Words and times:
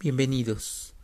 Bienvenidos 0.00 0.94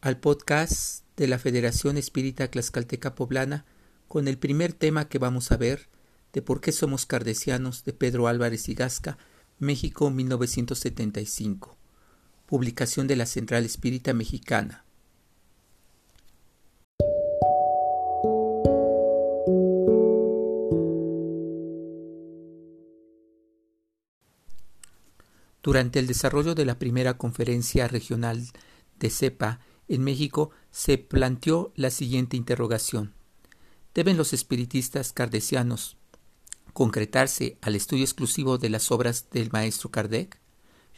al 0.00 0.20
podcast 0.20 1.02
de 1.16 1.26
la 1.26 1.40
Federación 1.40 1.96
Espírita 1.96 2.48
Tlaxcalteca 2.48 3.16
Poblana 3.16 3.64
con 4.06 4.28
el 4.28 4.38
primer 4.38 4.72
tema 4.72 5.08
que 5.08 5.18
vamos 5.18 5.50
a 5.50 5.56
ver 5.56 5.88
de 6.32 6.40
por 6.40 6.60
qué 6.60 6.70
somos 6.70 7.04
cardesianos 7.04 7.82
de 7.82 7.94
Pedro 7.94 8.28
Álvarez 8.28 8.68
y 8.68 8.74
Gasca, 8.74 9.18
México 9.58 10.10
1975. 10.10 11.76
Publicación 12.46 13.08
de 13.08 13.16
la 13.16 13.26
Central 13.26 13.64
Espírita 13.64 14.14
Mexicana. 14.14 14.84
Durante 25.62 25.98
el 25.98 26.06
desarrollo 26.06 26.54
de 26.54 26.64
la 26.64 26.78
primera 26.78 27.18
conferencia 27.18 27.88
regional 27.88 28.46
de 28.98 29.10
CEPA 29.10 29.60
en 29.88 30.04
México 30.04 30.50
se 30.70 30.98
planteó 30.98 31.72
la 31.74 31.90
siguiente 31.90 32.36
interrogación. 32.36 33.14
¿Deben 33.94 34.16
los 34.16 34.32
espiritistas 34.32 35.12
cardesianos 35.12 35.96
concretarse 36.72 37.58
al 37.60 37.74
estudio 37.74 38.04
exclusivo 38.04 38.58
de 38.58 38.68
las 38.68 38.92
obras 38.92 39.30
del 39.32 39.50
maestro 39.50 39.90
Kardec? 39.90 40.38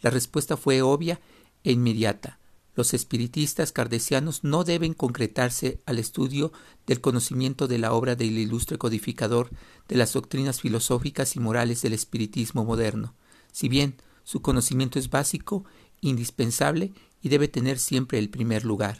La 0.02 0.10
respuesta 0.10 0.58
fue 0.58 0.82
obvia 0.82 1.20
e 1.64 1.72
inmediata. 1.72 2.38
Los 2.74 2.94
espiritistas 2.94 3.72
cardesianos 3.72 4.44
no 4.44 4.64
deben 4.64 4.94
concretarse 4.94 5.80
al 5.86 5.98
estudio 5.98 6.52
del 6.86 7.00
conocimiento 7.00 7.66
de 7.66 7.78
la 7.78 7.92
obra 7.92 8.14
del 8.16 8.36
ilustre 8.38 8.78
codificador 8.78 9.50
de 9.88 9.96
las 9.96 10.12
doctrinas 10.12 10.60
filosóficas 10.60 11.36
y 11.36 11.40
morales 11.40 11.82
del 11.82 11.94
espiritismo 11.94 12.64
moderno. 12.64 13.14
Si 13.52 13.68
bien 13.68 13.96
su 14.24 14.42
conocimiento 14.42 14.98
es 14.98 15.10
básico, 15.10 15.64
indispensable 16.00 16.92
y 17.22 17.28
debe 17.28 17.48
tener 17.48 17.78
siempre 17.78 18.18
el 18.18 18.30
primer 18.30 18.64
lugar. 18.64 18.98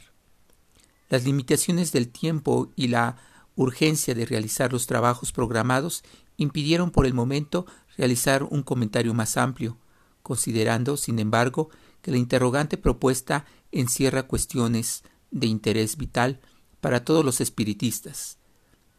Las 1.09 1.25
limitaciones 1.25 1.93
del 1.93 2.09
tiempo 2.09 2.71
y 2.77 2.89
la 2.89 3.17
urgencia 3.57 4.15
de 4.15 4.27
realizar 4.27 4.73
los 4.73 4.87
trabajos 4.87 5.33
programados 5.33 6.03
impidieron 6.37 6.91
por 6.91 7.07
el 7.07 7.15
momento 7.15 7.67
realizar 7.97 8.45
un 8.45 8.63
comentario 8.63 9.13
más 9.13 9.37
amplio, 9.37 9.77
considerando, 10.23 10.97
sin 10.97 11.19
embargo, 11.19 11.71
que 12.01 12.11
la 12.11 12.17
interrogante 12.17 12.77
propuesta 12.77 13.45
encierra 13.73 14.23
cuestiones 14.23 15.03
de 15.31 15.47
interés 15.47 15.97
vital 15.97 16.41
para 16.81 17.05
todos 17.05 17.25
los 17.25 17.41
espiritistas. 17.41 18.39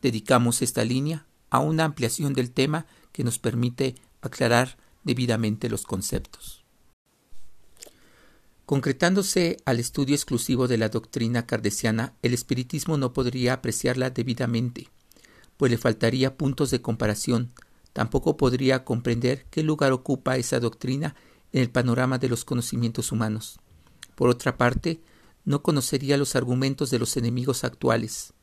Dedicamos 0.01 0.61
esta 0.61 0.83
línea 0.83 1.25
a 1.49 1.59
una 1.59 1.85
ampliación 1.85 2.33
del 2.33 2.51
tema 2.51 2.85
que 3.11 3.23
nos 3.23 3.39
permite 3.39 3.95
aclarar 4.21 4.77
debidamente 5.03 5.69
los 5.69 5.83
conceptos. 5.83 6.63
Concretándose 8.65 9.57
al 9.65 9.79
estudio 9.79 10.15
exclusivo 10.15 10.67
de 10.67 10.77
la 10.77 10.89
doctrina 10.89 11.45
cardesiana, 11.45 12.13
el 12.21 12.33
espiritismo 12.33 12.97
no 12.97 13.11
podría 13.11 13.53
apreciarla 13.53 14.11
debidamente, 14.11 14.87
pues 15.57 15.71
le 15.71 15.77
faltaría 15.77 16.37
puntos 16.37 16.71
de 16.71 16.81
comparación, 16.81 17.51
tampoco 17.93 18.37
podría 18.37 18.85
comprender 18.85 19.45
qué 19.49 19.63
lugar 19.63 19.91
ocupa 19.91 20.37
esa 20.37 20.59
doctrina 20.59 21.15
en 21.51 21.61
el 21.61 21.69
panorama 21.69 22.17
de 22.17 22.29
los 22.29 22.45
conocimientos 22.45 23.11
humanos. 23.11 23.59
Por 24.15 24.29
otra 24.29 24.57
parte, 24.57 25.01
no 25.43 25.61
conocería 25.63 26.17
los 26.17 26.35
argumentos 26.35 26.91
de 26.91 26.99
los 26.99 27.17
enemigos 27.17 27.63
actuales. 27.63 28.33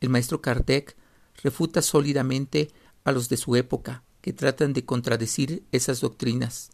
El 0.00 0.10
maestro 0.10 0.42
Kardec 0.42 0.96
refuta 1.42 1.82
sólidamente 1.82 2.70
a 3.04 3.12
los 3.12 3.28
de 3.28 3.36
su 3.36 3.56
época, 3.56 4.02
que 4.20 4.32
tratan 4.32 4.72
de 4.72 4.84
contradecir 4.84 5.64
esas 5.72 6.00
doctrinas, 6.00 6.70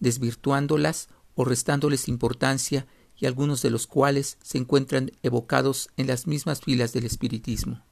desvirtuándolas 0.00 1.08
o 1.34 1.44
restándoles 1.44 2.08
importancia 2.08 2.86
y 3.16 3.26
algunos 3.26 3.62
de 3.62 3.70
los 3.70 3.86
cuales 3.86 4.38
se 4.42 4.58
encuentran 4.58 5.12
evocados 5.22 5.88
en 5.96 6.06
las 6.06 6.26
mismas 6.26 6.60
filas 6.60 6.92
del 6.92 7.04
espiritismo. 7.04 7.82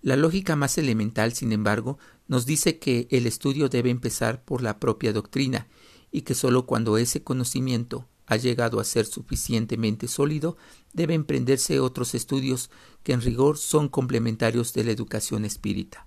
La 0.00 0.16
lógica 0.16 0.56
más 0.56 0.78
elemental, 0.78 1.32
sin 1.34 1.52
embargo, 1.52 1.98
nos 2.28 2.46
dice 2.46 2.78
que 2.78 3.08
el 3.10 3.26
estudio 3.26 3.68
debe 3.68 3.90
empezar 3.90 4.42
por 4.44 4.62
la 4.62 4.78
propia 4.78 5.12
doctrina 5.12 5.66
y 6.10 6.22
que 6.22 6.34
sólo 6.34 6.66
cuando 6.66 6.96
ese 6.96 7.22
conocimiento 7.22 8.08
ha 8.28 8.36
llegado 8.36 8.78
a 8.78 8.84
ser 8.84 9.06
suficientemente 9.06 10.06
sólido, 10.06 10.58
debe 10.92 11.14
emprenderse 11.14 11.80
otros 11.80 12.14
estudios 12.14 12.70
que 13.02 13.14
en 13.14 13.22
rigor 13.22 13.56
son 13.56 13.88
complementarios 13.88 14.74
de 14.74 14.84
la 14.84 14.92
educación 14.92 15.46
espírita. 15.46 16.06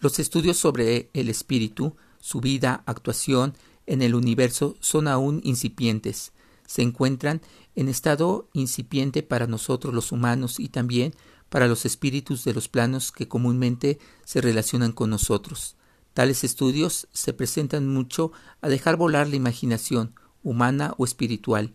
Los 0.00 0.18
estudios 0.18 0.56
sobre 0.56 1.08
el 1.14 1.28
espíritu, 1.28 1.96
su 2.18 2.40
vida, 2.40 2.82
actuación 2.84 3.54
en 3.86 4.02
el 4.02 4.14
universo 4.16 4.76
son 4.80 5.06
aún 5.06 5.40
incipientes, 5.44 6.32
se 6.66 6.82
encuentran 6.82 7.40
en 7.76 7.88
estado 7.88 8.48
incipiente 8.52 9.22
para 9.22 9.46
nosotros 9.46 9.94
los 9.94 10.10
humanos 10.10 10.58
y 10.58 10.68
también 10.68 11.14
para 11.48 11.68
los 11.68 11.86
espíritus 11.86 12.42
de 12.44 12.54
los 12.54 12.68
planos 12.68 13.12
que 13.12 13.28
comúnmente 13.28 14.00
se 14.24 14.40
relacionan 14.40 14.90
con 14.90 15.10
nosotros. 15.10 15.76
Tales 16.12 16.42
estudios 16.42 17.08
se 17.12 17.32
presentan 17.32 17.88
mucho 17.88 18.32
a 18.60 18.68
dejar 18.68 18.96
volar 18.96 19.28
la 19.28 19.36
imaginación, 19.36 20.14
humana 20.44 20.94
o 20.96 21.04
espiritual, 21.04 21.74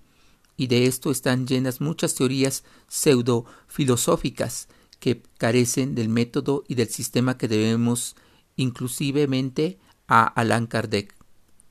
y 0.55 0.67
de 0.67 0.85
esto 0.85 1.11
están 1.11 1.47
llenas 1.47 1.81
muchas 1.81 2.15
teorías 2.15 2.63
pseudo-filosóficas 2.87 4.69
que 4.99 5.21
carecen 5.37 5.95
del 5.95 6.09
método 6.09 6.63
y 6.67 6.75
del 6.75 6.89
sistema 6.89 7.37
que 7.37 7.47
debemos 7.47 8.15
inclusivemente 8.55 9.79
a 10.07 10.25
Allan 10.25 10.67
Kardec. 10.67 11.15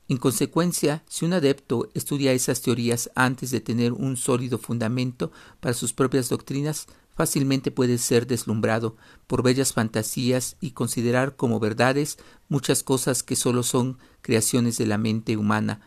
En 0.07 0.17
consecuencia, 0.17 1.03
si 1.07 1.25
un 1.25 1.33
adepto 1.33 1.87
estudia 1.93 2.33
esas 2.33 2.61
teorías 2.61 3.11
antes 3.13 3.51
de 3.51 3.61
tener 3.61 3.93
un 3.93 4.17
sólido 4.17 4.57
fundamento 4.57 5.31
para 5.59 5.75
sus 5.75 5.93
propias 5.93 6.29
doctrinas, 6.29 6.87
fácilmente 7.15 7.69
puede 7.69 7.99
ser 7.99 8.25
deslumbrado 8.25 8.95
por 9.27 9.43
bellas 9.43 9.73
fantasías 9.73 10.57
y 10.61 10.71
considerar 10.71 11.35
como 11.35 11.59
verdades 11.59 12.17
muchas 12.47 12.81
cosas 12.81 13.21
que 13.21 13.35
solo 13.35 13.61
son 13.61 13.99
creaciones 14.21 14.79
de 14.79 14.87
la 14.87 14.97
mente 14.97 15.37
humana, 15.37 15.81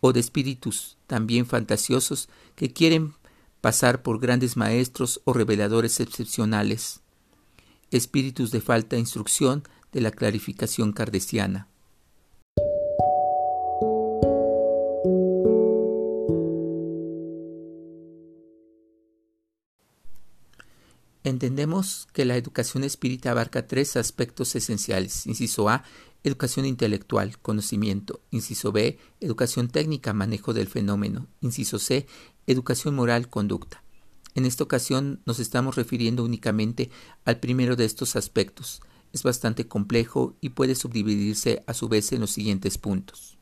o 0.00 0.12
de 0.12 0.20
espíritus 0.20 0.96
también 1.06 1.46
fantasiosos 1.46 2.28
que 2.54 2.72
quieren 2.72 3.14
pasar 3.60 4.02
por 4.02 4.20
grandes 4.20 4.56
maestros 4.56 5.20
o 5.24 5.32
reveladores 5.32 6.00
excepcionales, 6.00 7.00
espíritus 7.90 8.50
de 8.50 8.60
falta 8.60 8.96
de 8.96 9.00
instrucción 9.00 9.64
de 9.92 10.00
la 10.00 10.10
clarificación 10.10 10.92
cardesiana. 10.92 11.68
Entendemos 21.24 22.06
que 22.12 22.24
la 22.24 22.36
educación 22.36 22.84
espírita 22.84 23.30
abarca 23.30 23.66
tres 23.66 23.96
aspectos 23.96 24.54
esenciales. 24.54 25.26
Inciso 25.26 25.68
A, 25.68 25.84
educación 26.22 26.64
intelectual, 26.64 27.38
conocimiento. 27.38 28.20
Inciso 28.30 28.72
B, 28.72 28.98
educación 29.20 29.68
técnica, 29.68 30.12
manejo 30.12 30.54
del 30.54 30.68
fenómeno. 30.68 31.26
Inciso 31.40 31.78
C, 31.78 32.06
educación 32.46 32.94
moral, 32.94 33.28
conducta. 33.28 33.82
En 34.34 34.46
esta 34.46 34.62
ocasión 34.62 35.20
nos 35.26 35.40
estamos 35.40 35.74
refiriendo 35.74 36.24
únicamente 36.24 36.90
al 37.24 37.40
primero 37.40 37.74
de 37.74 37.84
estos 37.84 38.14
aspectos. 38.14 38.80
Es 39.12 39.22
bastante 39.22 39.66
complejo 39.66 40.36
y 40.40 40.50
puede 40.50 40.74
subdividirse 40.74 41.64
a 41.66 41.74
su 41.74 41.88
vez 41.88 42.12
en 42.12 42.20
los 42.20 42.30
siguientes 42.30 42.78
puntos. 42.78 43.38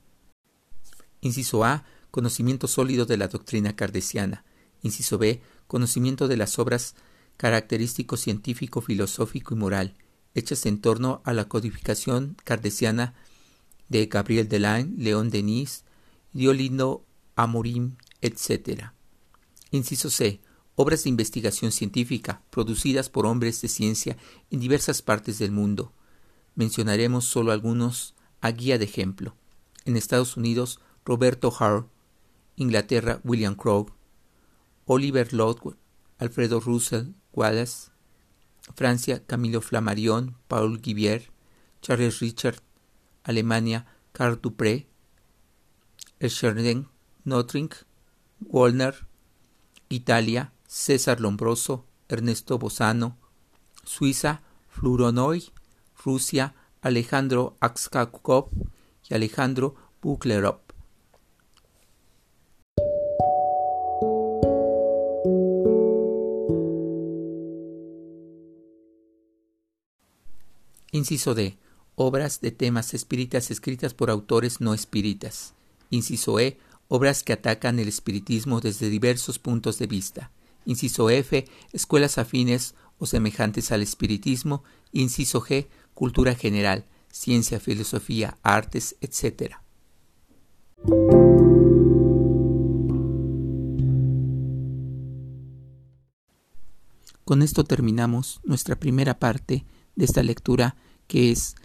Inciso 1.20 1.64
A, 1.64 1.84
conocimiento 2.10 2.66
sólido 2.66 3.04
de 3.04 3.18
la 3.18 3.28
doctrina 3.28 3.76
cardesiana. 3.76 4.44
Inciso 4.80 5.18
B, 5.18 5.42
conocimiento 5.66 6.28
de 6.28 6.36
las 6.38 6.58
obras 6.58 6.94
característico 7.36 8.16
científico, 8.16 8.80
filosófico 8.80 9.54
y 9.54 9.58
moral 9.58 9.94
hechas 10.36 10.66
en 10.66 10.80
torno 10.82 11.22
a 11.24 11.32
la 11.32 11.48
codificación 11.48 12.36
cardesiana 12.44 13.14
de 13.88 14.04
Gabriel 14.04 14.48
Delaine, 14.48 14.94
León 14.98 15.30
Denis, 15.30 15.84
Diolindo 16.34 17.06
Amorim, 17.36 17.96
etc. 18.20 18.90
Inciso 19.70 20.10
C. 20.10 20.40
Obras 20.74 21.04
de 21.04 21.08
investigación 21.08 21.72
científica 21.72 22.42
producidas 22.50 23.08
por 23.08 23.24
hombres 23.24 23.62
de 23.62 23.68
ciencia 23.68 24.18
en 24.50 24.60
diversas 24.60 25.00
partes 25.00 25.38
del 25.38 25.52
mundo. 25.52 25.94
Mencionaremos 26.54 27.24
solo 27.24 27.50
algunos 27.50 28.14
a 28.42 28.50
guía 28.50 28.76
de 28.76 28.84
ejemplo. 28.84 29.34
En 29.86 29.96
Estados 29.96 30.36
Unidos, 30.36 30.80
Roberto 31.06 31.50
Hart, 31.58 31.88
Inglaterra, 32.56 33.20
William 33.24 33.54
Crowe, 33.54 33.90
Oliver 34.84 35.32
Lodwell, 35.32 35.78
Alfredo 36.18 36.60
Russell 36.60 37.14
Wallace, 37.32 37.90
Francia, 38.74 39.24
Camilo 39.26 39.60
Flammarion, 39.60 40.36
Paul 40.48 40.80
Givier, 40.80 41.30
Charles 41.82 42.20
Richard, 42.20 42.60
Alemania, 43.24 43.86
Carl 44.12 44.40
Dupré, 44.40 44.86
Escherding, 46.18 46.88
Notrink, 47.24 47.74
Wallner, 48.40 49.06
Italia, 49.88 50.52
César 50.66 51.20
Lombroso, 51.20 51.84
Ernesto 52.08 52.58
Bosano, 52.58 53.16
Suiza, 53.84 54.42
Fluronoy, 54.68 55.44
Rusia, 56.04 56.54
Alejandro 56.82 57.56
Akskakov 57.60 58.50
y 59.08 59.14
Alejandro 59.14 59.74
Buklerov. 60.02 60.65
Inciso 70.96 71.34
D. 71.34 71.58
Obras 71.94 72.40
de 72.40 72.50
temas 72.50 72.94
espíritas 72.94 73.50
escritas 73.50 73.92
por 73.92 74.08
autores 74.08 74.62
no 74.62 74.72
espíritas. 74.72 75.52
Inciso 75.90 76.40
E. 76.40 76.58
Obras 76.88 77.22
que 77.22 77.34
atacan 77.34 77.78
el 77.78 77.88
espiritismo 77.88 78.60
desde 78.60 78.88
diversos 78.88 79.38
puntos 79.38 79.78
de 79.78 79.86
vista. 79.86 80.30
Inciso 80.64 81.10
F. 81.10 81.46
Escuelas 81.74 82.16
afines 82.16 82.74
o 82.98 83.04
semejantes 83.04 83.72
al 83.72 83.82
espiritismo. 83.82 84.64
Inciso 84.92 85.42
G. 85.42 85.66
Cultura 85.92 86.34
general, 86.34 86.86
ciencia, 87.10 87.60
filosofía, 87.60 88.38
artes, 88.42 88.96
etc. 89.02 89.56
Con 97.24 97.42
esto 97.42 97.64
terminamos 97.64 98.40
nuestra 98.44 98.76
primera 98.76 99.18
parte 99.18 99.66
de 99.94 100.04
esta 100.04 100.22
lectura 100.22 100.76
que 101.06 101.30
es 101.30 101.56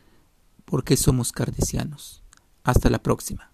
¿Por 0.71 0.85
qué 0.85 0.95
somos 0.95 1.33
cardesianos? 1.33 2.23
Hasta 2.63 2.89
la 2.89 3.03
próxima. 3.03 3.50